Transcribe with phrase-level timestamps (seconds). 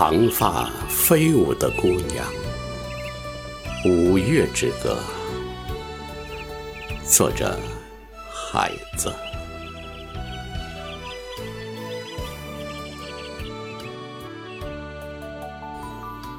[0.00, 2.24] 长发飞舞的姑娘，
[3.84, 4.96] 五月之歌。
[7.04, 7.54] 作者：
[8.32, 9.12] 海子。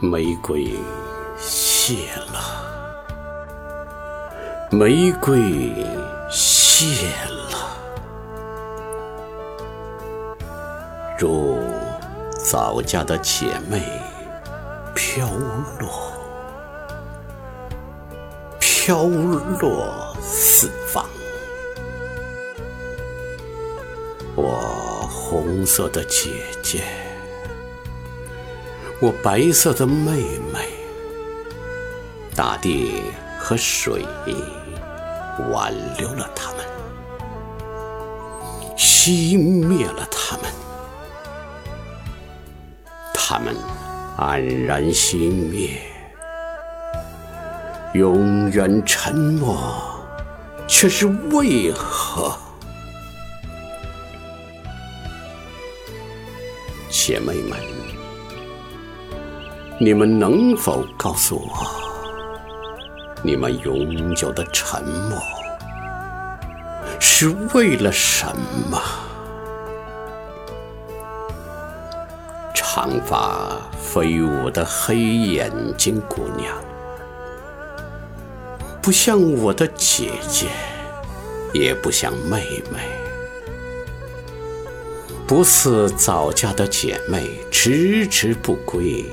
[0.02, 0.72] 玫瑰
[1.38, 3.46] 谢了，
[4.72, 5.72] 玫瑰
[6.32, 7.78] 谢了，
[11.20, 11.60] 如
[12.52, 13.82] 早嫁的姐妹
[14.94, 15.26] 飘
[15.80, 16.12] 落，
[18.60, 21.06] 飘落四方。
[24.36, 26.84] 我红色的姐姐。
[29.00, 30.20] 我白色的妹
[30.52, 30.68] 妹，
[32.36, 33.02] 大地
[33.40, 34.06] 和水
[35.54, 36.66] 挽留了他们，
[38.76, 40.52] 熄灭了他们，
[43.24, 43.56] 他们
[44.18, 45.80] 黯然熄灭，
[47.94, 49.56] 永远沉默，
[50.68, 52.36] 却是为何？
[56.90, 57.60] 姐妹们。
[59.80, 61.68] 你们能否告诉我，
[63.22, 65.22] 你们永久的沉默
[67.00, 68.26] 是为了什
[68.70, 68.82] 么？
[72.64, 76.56] 长发飞舞的黑眼睛姑娘，
[78.84, 80.48] 不像我的姐姐，
[81.54, 82.78] 也不像妹妹，
[85.26, 89.04] 不似早嫁的姐妹迟迟不归。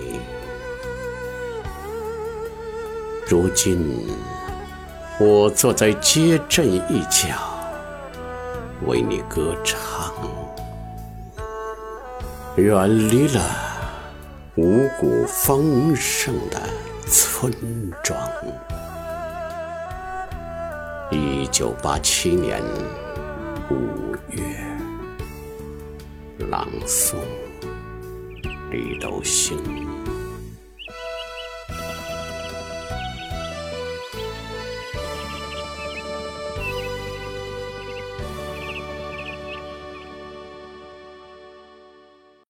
[3.27, 4.07] 如今，
[5.19, 7.29] 我坐在街镇一角，
[8.87, 10.08] 为你歌唱，
[12.59, 13.41] 远离了
[14.56, 16.61] 五谷丰盛的
[17.06, 17.53] 村
[18.02, 18.19] 庄。
[21.08, 22.61] 一九八七年
[23.70, 24.42] 五月，
[26.51, 27.14] 朗诵：
[28.73, 29.57] 李斗星。